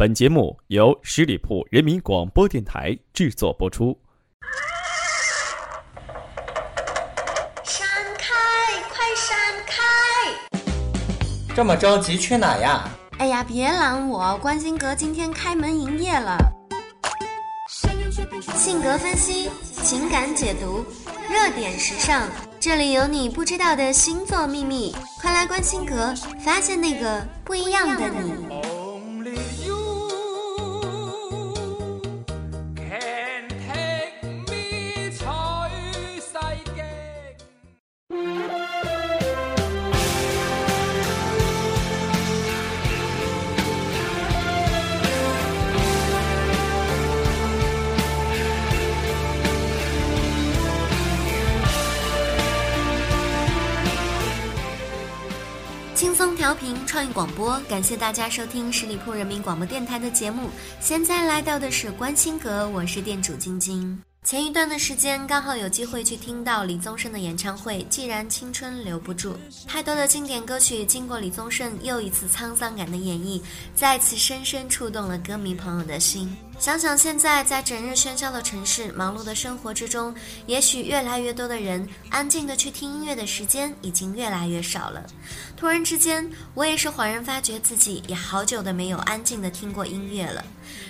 [0.00, 3.94] 本节目由十里铺人民广播电台制作播出。
[7.62, 8.34] 闪开，
[8.88, 9.36] 快闪
[9.66, 9.82] 开！
[11.54, 12.88] 这么着急去哪呀？
[13.18, 14.38] 哎呀，别拦我！
[14.38, 16.38] 关心阁今天开门营业了。
[18.54, 19.50] 性格分析，
[19.82, 20.82] 情感解读，
[21.28, 22.26] 热点时尚，
[22.58, 28.79] 这里有你不知道的星座秘密，快来关心阁，发现那个不一样的你。
[56.86, 60.50] 创意广播，感谢大家收听十里铺人民广播电台的节目。
[60.80, 63.98] 现在来到的是关心阁，我是店主晶晶。
[64.22, 67.82] 前一段的时间，刚好有机会去听到李宗盛的演唱会。
[67.88, 69.34] 既然青春留不住，
[69.66, 73.40] 太多的经典歌曲经过李宗盛又一次沧桑感的演绎，
[73.74, 76.36] 再次深深触动了歌迷朋友的心。
[76.60, 80.14] 想想现在在整日喧嚣的城市、忙碌的生活之中，
[80.46, 85.02] 也许越来越多的人安静的去听音乐的时间已经越来越少了。
[85.56, 90.44] 突然之间，我也是恍然发觉自己也好久的没有安静的听过音乐了。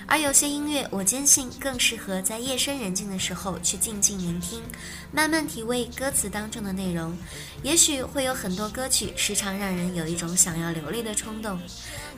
[0.09, 4.61] 而有些音乐，我坚信更适合在夜深人静的时候去静静聆听，
[5.13, 7.17] 慢慢体味歌词当中的内容。
[7.63, 11.61] 也许会有很多歌曲时常让人有一种想要流泪的冲动。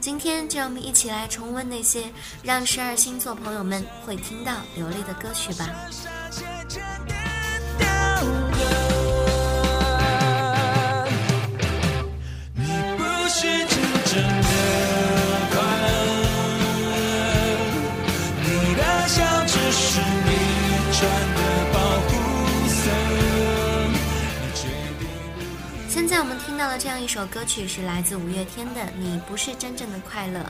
[0.02, 2.02] 今天就让我们一起来重温那些
[2.42, 5.70] 让十二星座朋友们会听到流泪的歌曲吧。
[26.12, 30.40] 现在我们听到的这样一首歌曲是来自五月天的《你不是真正的快乐》，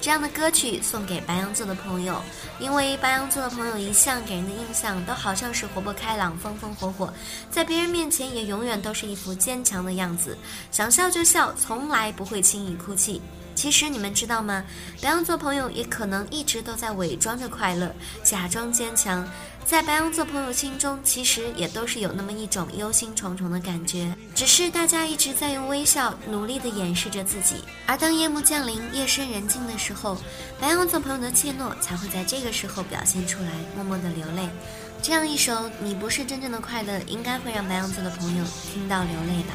[0.00, 2.22] 这样的歌曲送给白羊座的朋友，
[2.60, 7.12] 因为白羊座的朋友一向给人的印象都好像是活泼开朗、风风火火，
[7.50, 10.38] 在别人面前也永远都是一副坚强的样子，
[10.70, 13.20] 想笑就笑，从来不会轻易哭泣。
[13.56, 14.64] 其实你们知道吗？
[15.02, 17.92] 白羊座朋友也可能一直都在伪装着快乐，
[18.22, 19.28] 假装坚强。
[19.70, 27.54] 在白羊座朋友心中，其实也都是有那么一种忧心忡忡的感觉，只是大家一直在用微笑努力地掩饰着自己。
[27.86, 30.16] 而当夜幕降临、夜深人静的时候，
[30.58, 34.48] 白羊座朋友的怯懦才会在这个时候表现出来，默默地流泪。
[35.00, 38.44] 这样一首《你不是真正的快乐》，应该会让白羊座的朋友
[38.74, 39.54] 听到流泪吧。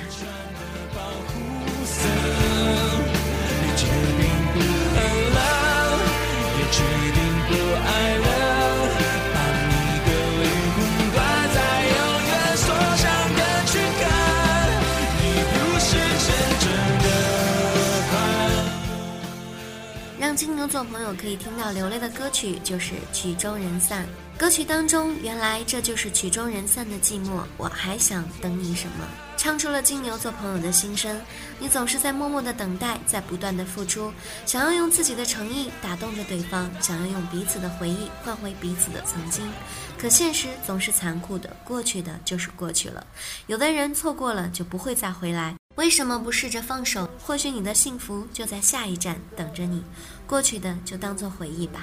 [20.46, 24.06] 金牛座朋友可以听到流泪的歌曲，就是《曲终人散》。
[24.40, 27.42] 歌曲当中，原来这就是曲终人散的寂寞。
[27.58, 29.08] 我还想等你什么？
[29.36, 31.20] 唱出了金牛座朋友的心声。
[31.58, 34.14] 你总是在默默的等待，在不断的付出，
[34.46, 39.52] 想要用自己的诚意打动着对方，想要用彼此的回忆换回彼此的曾经。
[39.98, 43.04] 可现实总是残酷的，过去的就是过去了。
[43.48, 45.56] 有的人错过了就不会再回来。
[45.76, 47.08] 为什么不试着放手？
[47.22, 49.84] 或许你的幸福就在下一站等着你。
[50.26, 51.82] 过去的就当做回忆吧。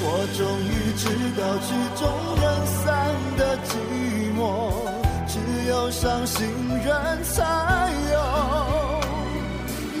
[0.00, 1.04] 我终于知
[1.36, 2.08] 道曲终
[2.40, 2.86] 人散
[3.36, 3.74] 的寂
[4.38, 4.40] 寞，
[5.26, 8.16] 只有伤心人才有。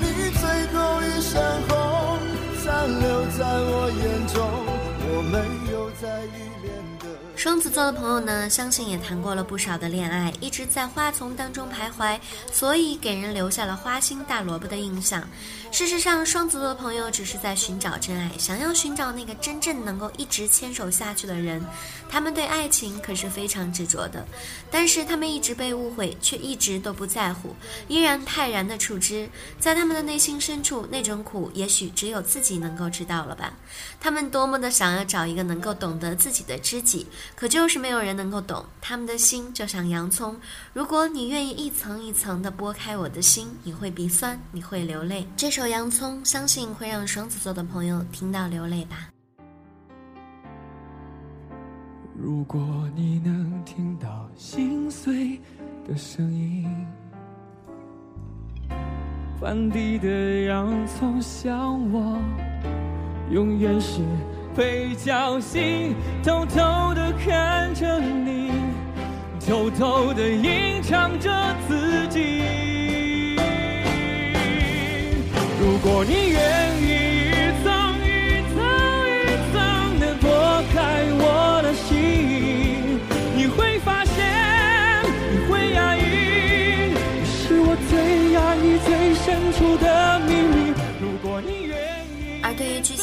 [0.00, 0.02] 你
[0.38, 0.42] 最
[0.72, 1.34] 后一身
[1.68, 1.70] 红，
[2.64, 2.66] 残
[3.00, 4.38] 留在我眼中，
[5.10, 5.36] 我没
[5.72, 6.66] 有再依恋
[7.00, 7.04] 的。
[7.38, 12.18] 双子座的朋友呢，相信也谈过了不少的恋爱，一直在花丛当中徘徊，
[12.50, 15.22] 所以给人留下了花心大萝卜的印象。
[15.70, 21.64] 事实上，双子座的朋友只是在寻找真爱，想要寻找那个真正能够一直牵手下去的人。
[22.10, 24.26] 他们对爱情可是非常执着的，
[24.68, 27.54] 但是他们一直被误会，却一直都不在乎，
[27.86, 29.30] 依然泰然的处之。
[29.60, 33.52] 在他们的内心深处，那种苦也许只有自己能够知道了吧。
[34.00, 37.06] 他们多么的想要找一个能够懂得自己的知己。
[37.34, 40.36] 可就是没有人能够懂他们的心，就像洋葱。
[40.72, 45.26] 如果你愿意一层一层的剥开我的心，你会鼻酸，你会流泪。
[45.36, 49.08] 这首《洋葱》相信会让双子座的朋友听到流泪吧。
[52.20, 52.60] 如果
[52.96, 55.40] 你能听到心碎
[55.86, 56.68] 的声音，
[59.40, 62.18] 翻地的洋葱像我，
[63.30, 64.00] 永远是
[64.58, 68.50] 被叫醒，偷偷的看着你，
[69.46, 71.30] 偷偷的隐藏着
[71.68, 73.36] 自己。
[75.60, 76.67] 如果你愿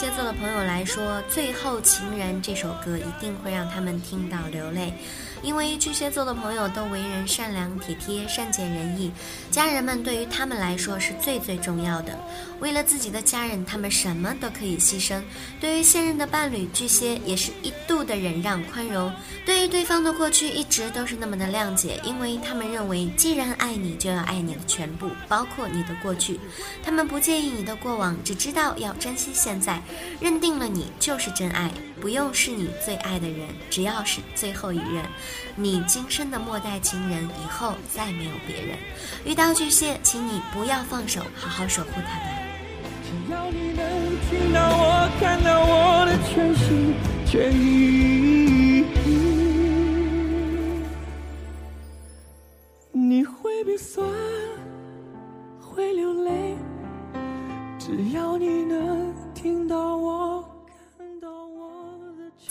[0.06, 4.94] 而对于巨蟹座的朋友来说，《最后情人》这首歌一定会让他们听到流泪。
[5.46, 9.12] 因为巨蟹座的朋友都为人善良、体贴、善解人意，
[9.52, 12.18] 家人们对于他们来说是最最重要的。
[12.60, 15.22] 为了自己的家人，他们什么都可以牺牲。
[15.62, 19.14] 对于现任的伴侣，巨蟹也是一度的忍让、宽容。
[19.46, 26.40] 对于对方的过去，一直都是那么的谅解，因为他们认为，既然爱你，就要爱你的全部，包括你的过去。
[26.84, 29.80] 他们不介意你的过往，只知道要珍惜现在，
[30.20, 31.70] 认定了你就是真爱。
[32.02, 35.04] 不用是你最爱的人，只要是最后一任，
[35.56, 38.78] 你今生的末代情人，以后再没有别人。
[39.26, 42.30] 遇到巨蟹，请你不要放手，好好守护他吧。
[43.04, 43.86] 只要你能
[44.30, 46.94] 听到我，看到我的全心
[47.26, 48.86] 全意，
[52.92, 54.06] 你会鼻酸，
[55.62, 56.56] 会流泪。
[57.78, 60.35] 只要你能听到我，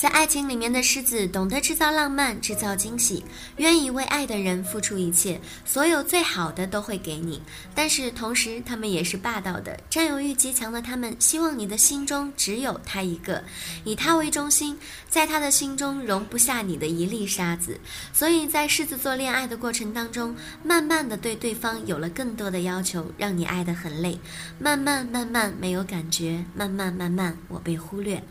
[0.04, 3.24] 在爱情里面的狮子懂得制造浪漫，制造惊喜，
[3.56, 7.40] 愿意为爱的人付出一切，所有最好的都会给你。
[7.74, 13.42] 但是同时，他们也是霸道的，占有欲极强的他们，希望你的心中只有他一个，
[13.82, 14.78] 以他为中心，
[15.08, 17.80] 在他的心中容不下你的一粒沙子。
[18.12, 24.20] 所以在狮子座恋爱的过程当中，慢慢的对对方有了更多的要求，让你爱得很累。
[24.58, 28.22] 慢慢慢慢没有感觉，慢慢慢慢我被忽略，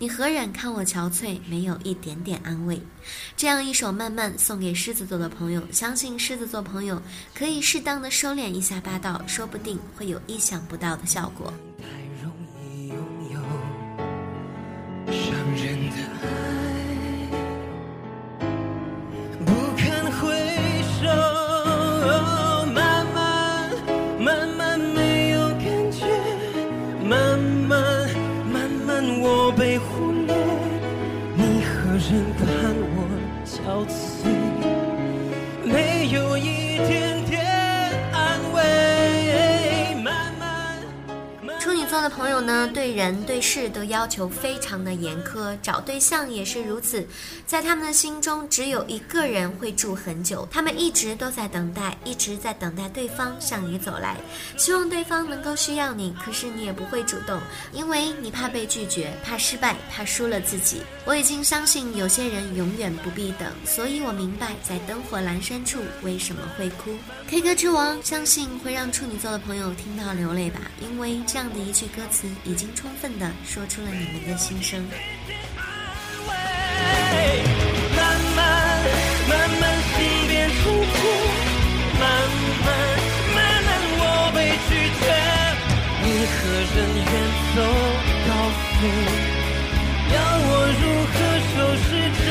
[0.00, 2.80] 你何忍看我憔悴，没有一点点安慰。
[3.36, 7.00] 这样一首《慢慢》送给狮子座的朋友，相信狮子座朋友
[7.34, 11.52] 可以适当的收敛一下霸道，说不定会有意想不到的效果。
[32.12, 33.06] 人看我
[33.46, 34.39] 憔悴？
[42.02, 47.06] 的朋友呢，对人对事都要求非常的严苛，找对象也是如此。
[47.46, 54.16] 在他们的心中，只有一个人会住很久，他们一直都在等待，一直在等待对方向你走来，
[54.56, 56.14] 希望对方能够需要你。
[56.24, 57.40] 可是你也不会主动，
[57.72, 60.82] 因为你怕被拒绝，怕失败，怕输了自己。
[61.04, 66.92] 我已经相信有些人永远不必等，所以我明白在灯火阑珊处为什么会哭。
[67.28, 74.84] K 歌之王相信会让处女座的朋友听到流泪吧，因为这样的一句歌词已经充分的说出了你们的心声。
[77.96, 78.38] 慢慢
[79.28, 79.96] 慢慢心
[80.28, 80.98] 变成铁，
[81.98, 82.02] 慢
[82.64, 82.68] 慢
[83.34, 84.02] 慢慢我
[84.34, 84.38] 被
[84.68, 84.70] 拒
[85.00, 85.04] 绝，
[86.02, 86.38] 你何
[86.74, 86.76] 人
[87.10, 87.12] 远
[87.54, 87.58] 走
[88.26, 88.30] 高
[88.78, 88.80] 飞？
[90.12, 90.50] 要我
[90.80, 91.14] 如何
[91.50, 91.88] 收拾
[92.24, 92.28] 这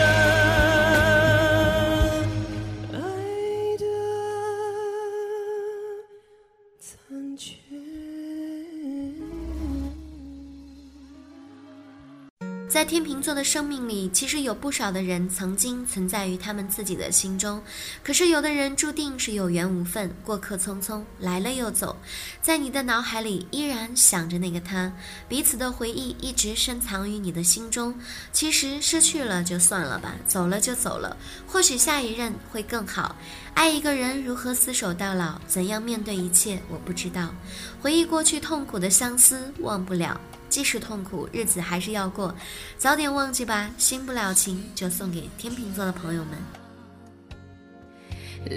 [2.98, 2.98] 爱
[3.78, 3.84] 的
[6.80, 6.88] 残
[7.38, 7.48] 缺？
[12.70, 17.60] 在天秤座的生命里，其实有不少的人曾经存在于他们自己的心中，
[18.04, 21.98] 可是有的人注定是有缘无分，过客匆匆，来了又走，
[22.44, 24.94] 在你的脑海里依然想着那个他，
[25.28, 27.96] 彼此的回忆一直深藏于你的心中。
[28.32, 33.16] 其实失去了就算了吧，走了就走了，或许下一任会更好。
[33.56, 37.34] 爱一个人如何厮守到老，怎样面对一切，我不知道。
[37.82, 40.22] 回忆过去痛苦的相思，忘不了。
[40.50, 42.36] 即使痛苦，日子还是要过，
[42.78, 43.70] 早点忘记吧。
[43.78, 46.38] 新不了情，就送给天秤座的朋友们。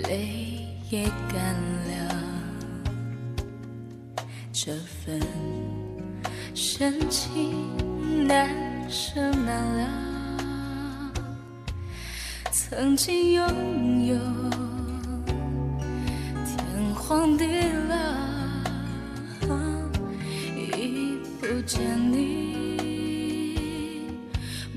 [0.02, 1.54] 泪也干
[1.88, 2.16] 了，
[4.52, 5.20] 这份
[6.54, 8.48] 深情难
[8.88, 9.88] 舍难了。
[12.50, 14.16] 曾经拥有
[16.46, 17.44] 天荒地
[17.88, 17.96] 老，
[21.52, 22.78] 不见你，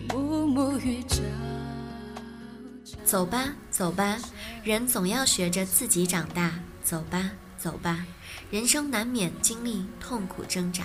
[0.09, 1.21] 暮暮与朝。
[3.05, 4.17] 走吧，走吧，
[4.61, 6.51] 人总要学着自己长大。
[6.83, 8.05] 走吧，走吧，
[8.51, 10.83] 人生难免经历痛苦挣扎。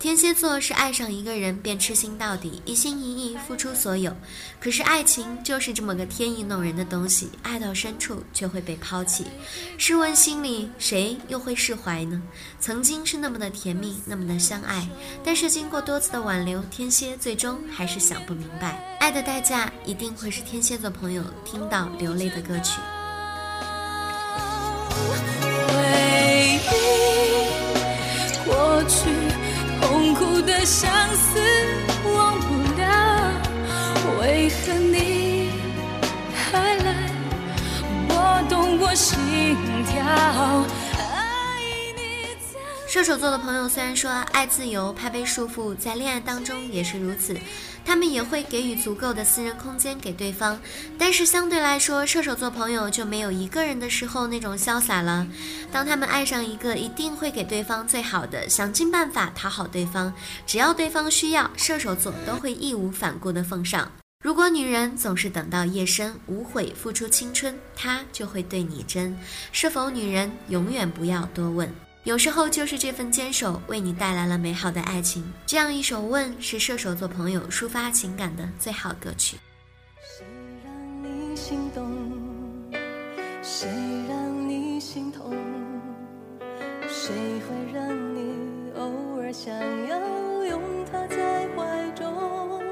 [0.00, 4.16] 天蝎座是爱上一个人便痴心到底，一心一意付出所有。
[4.58, 9.26] 可是爱情就是这么个天意弄人的东西，爱到深处却会被抛弃。
[9.76, 12.22] 试问心里谁又会释怀呢？
[12.58, 14.88] 曾经是那么的甜蜜，那么的相爱，
[15.22, 22.80] 但是经过多次的挽留，天蝎最终还是想不明白，爱的代价一定会是天蝎座朋友听到流泪的歌曲。
[43.00, 47.34] 射手座的朋友虽然说爱自由，怕被束缚，在恋爱当中也是如此，
[47.82, 50.60] 他们也会给予足够的私人空间给对方，
[50.98, 55.26] 但是相对来说，射手座朋友就没有一个人的时候那种潇洒了。
[55.72, 60.12] 当他们爱上一个，一定会给对方最好的，想尽办法讨好对方，
[60.46, 63.90] 只要对方需要，射手座都会义无反顾的奉上。
[64.22, 69.16] 如果女人总是等到夜深无悔付出青春，她就会对你真。
[69.52, 71.74] 是否女人永远不要多问。
[72.04, 75.22] 有时候就是这份坚守，为你带来了美好的爱情。
[75.44, 79.36] 这样一首《问》是射手座朋友抒发情感的最好歌曲。
[80.02, 80.24] 谁
[80.64, 81.86] 让你心动？
[83.42, 83.68] 谁
[84.08, 85.36] 让你心痛？
[86.88, 89.52] 谁会让你偶尔想
[89.86, 92.62] 要拥他在怀中？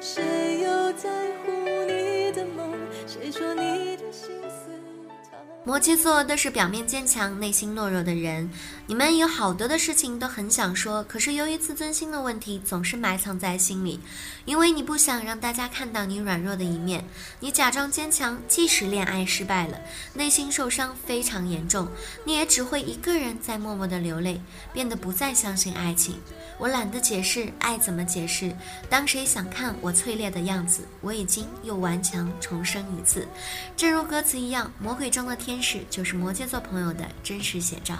[0.00, 0.22] 谁
[5.66, 8.48] 摩羯座都是表面坚强、内心懦弱的人。
[8.86, 13.98] 你们有好多的事情都很想说，可是由于自尊心的问题，总是埋藏在心里。
[14.44, 17.04] 因为你不想让大家看到你软弱的一面，
[17.40, 19.80] 你假装坚强，即使恋爱失败了，
[20.14, 21.88] 内心受伤非常严重，
[22.24, 24.40] 你也只会一个人在默默的流泪，
[24.72, 26.20] 变得不再相信爱情。
[26.58, 28.56] 我懒得解释爱怎么解释，
[28.88, 33.26] 当谁想看我淬炼的样子，我已经又顽强重生一次。
[33.76, 37.96] 正如歌词一样，魔鬼中的天使就是摩羯座朋友的真实写照。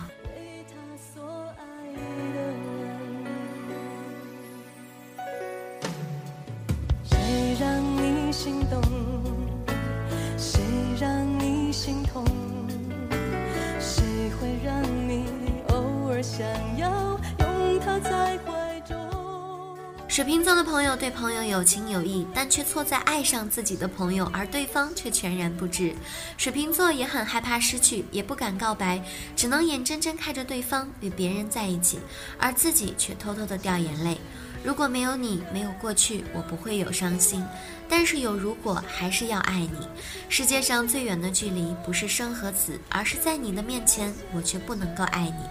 [21.06, 25.94] 对朋友有情有义，但却错在爱上自己的朋友，而对方却全然不知。
[26.36, 29.00] 水瓶座也很害怕失去，也不敢告白，
[29.36, 32.00] 只能眼睁睁看着对方与别人在一起，
[32.40, 34.18] 而自己却偷偷的掉眼泪。
[34.64, 37.46] 如果没有你，没有过去，我不会有伤心。
[37.88, 39.86] 但是有如果，还是要爱你。
[40.28, 45.44] 世界上最远的距离，不是生和死，而是在你的面前，我却不能够爱你。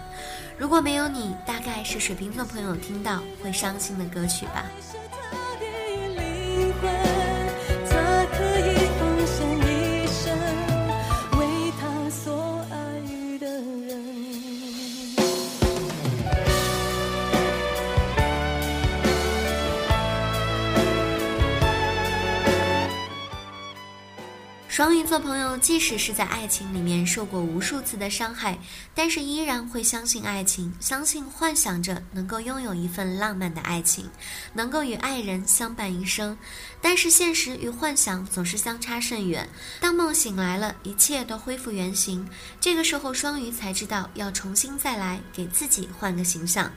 [0.58, 4.66] 如果没有你，大概是水瓶座朋友听到会伤心的歌曲吧。
[24.76, 28.58] 双鱼座朋友，即使是在爱情里面受过无数次的伤害，
[28.94, 34.06] 但是依然会相信爱情，相信幻想着能够拥有一份浪漫的爱情，
[34.52, 36.36] 能够与爱人相伴一生。
[36.82, 39.48] 但是现实与幻想总是相差甚远。
[39.80, 42.28] 当梦醒来了，一切都恢复原形，
[42.60, 46.70] 这个时候双鱼才知道要重新再来，给自己换个形象。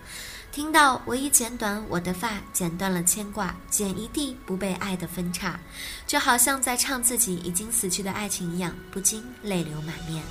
[0.52, 5.60] 听到我已剪短我的发，剪断了牵挂，剪一地不被爱的分叉，
[6.08, 10.24] 就好像在唱自己已经死去的爱情一样，不禁泪流满面。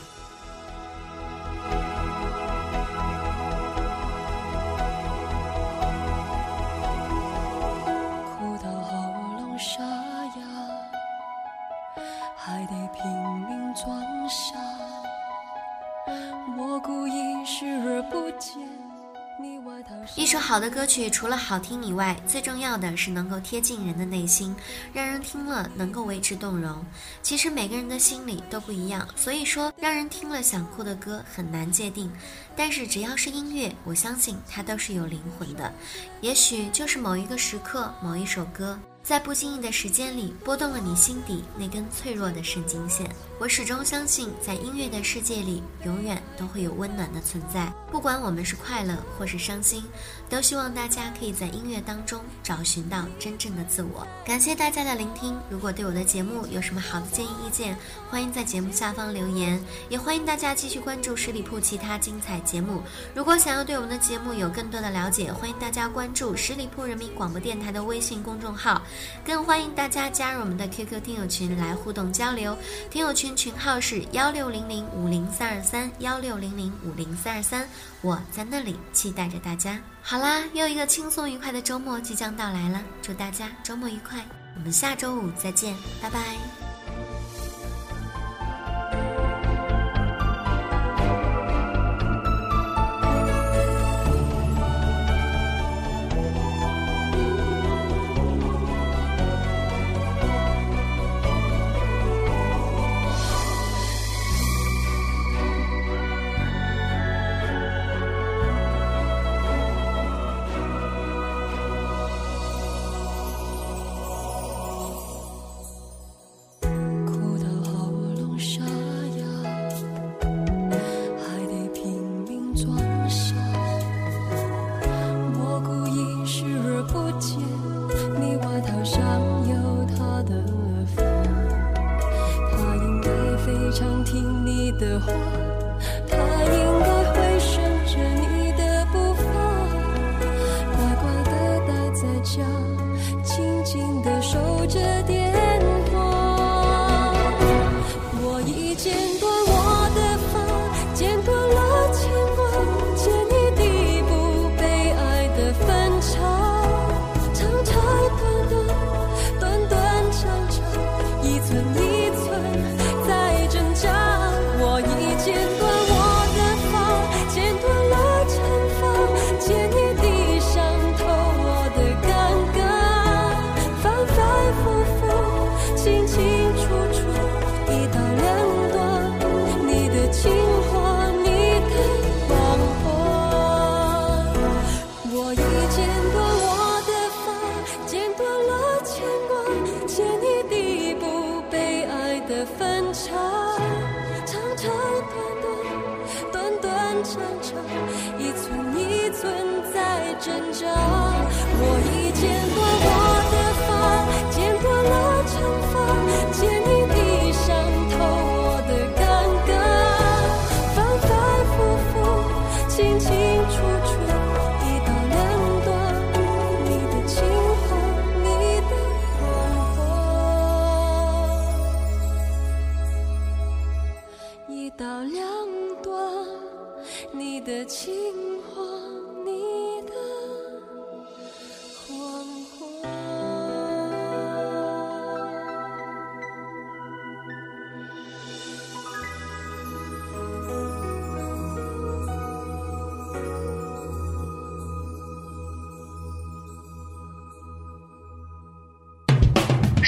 [20.29, 24.55] 一首好的歌曲，除了好听以外，最重要的是能够贴近人的内心，
[24.93, 26.85] 让人听了能够为之动容。
[27.23, 32.13] 其实每个人的心里都不一样，所以说让人听了想哭的歌很难界定。
[32.55, 35.73] 但是只要是音乐，我相信它都是有灵魂的。
[36.21, 43.11] 也许就是某一个时刻，某一首歌，在不经意的时间里拨动了你心底那根脆弱的神经线。
[43.38, 47.73] 我始终相信，在音乐的世界里，永远都会有温暖的存在。
[47.91, 49.83] 不管我们是快乐或是伤心，
[50.29, 54.07] 都希望大家可以在音乐当中找寻到真正的自我。
[54.27, 55.35] 感谢大家的聆听。
[55.49, 57.79] 如果对我的节目有什么好的建议意见，
[58.11, 62.83] 欢迎在节目下方留言，也欢迎大家继续关注十里铺其他精彩节目。
[63.15, 68.83] 如果想要对我们的节目有更多的了解，欢迎大家关注十里铺人民广播电台的微信公众号。
[69.25, 72.57] 更欢迎大家加入我们的 QQ 听友群来互动交流，
[72.90, 77.69] 听友群群号是幺六零零五零三二三幺六零零五零三二三，
[78.00, 79.78] 我在那里期待着大家。
[80.02, 84.25] 好啦，又一个轻松愉快的周末即将到来了，祝大家周末愉快，
[84.57, 86.78] 我们下周五再见，拜拜。